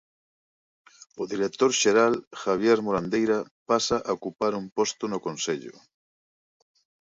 O 1.21 1.23
director 1.33 1.69
xeral, 1.81 2.13
Javier 2.41 2.79
Morandeira, 2.85 3.39
pasa 3.69 3.97
a 4.01 4.11
ocupar 4.17 4.53
un 4.61 4.65
posto 4.77 5.03
no 5.11 5.19
Consello. 5.27 5.75